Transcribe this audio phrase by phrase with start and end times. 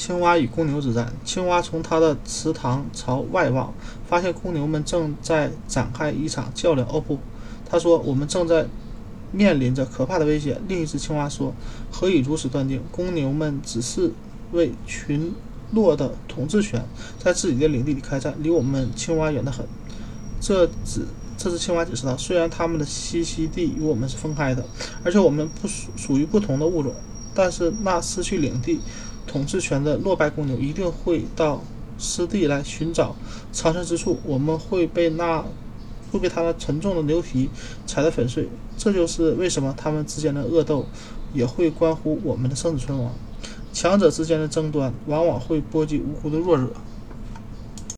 [0.00, 1.12] 青蛙与公牛之战。
[1.26, 3.74] 青蛙从它的池塘朝外望，
[4.08, 6.88] 发现公牛们正在展开一场较量。
[6.88, 7.18] 哦不，
[7.68, 8.66] 他说，我们正在
[9.30, 10.58] 面临着可怕的危险。
[10.66, 11.52] 另一只青蛙说
[11.92, 12.80] ：“何以如此断定？
[12.90, 14.10] 公牛们只是
[14.52, 15.34] 为群
[15.72, 16.82] 落的统治权，
[17.18, 19.66] 在自己的领地里开战，离我们青蛙远得很。”
[20.40, 21.04] 这只
[21.36, 24.64] 这只青蛙解释道：“虽然它们的栖息地与我们是分开的，
[25.04, 26.94] 而且我们不属属于不同的物种，
[27.34, 28.80] 但是那失去领地。”
[29.26, 31.62] 统治权的落败公牛一定会到
[31.98, 33.14] 湿地来寻找
[33.52, 35.44] 藏身之处，我们会被那
[36.10, 37.48] 会被他那沉重的牛皮
[37.86, 38.48] 踩得粉碎。
[38.76, 40.86] 这就是为什么他们之间的恶斗
[41.34, 43.12] 也会关乎我们的生死存亡。
[43.72, 46.70] 强者之间的争端往往会波及无辜的弱者。